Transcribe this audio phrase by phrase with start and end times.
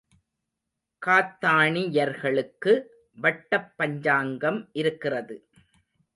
[1.01, 2.73] காத்தாணியர்களுக்கு
[3.17, 5.37] வட்டப் பஞ்சாங்கம் இருக்கிறது.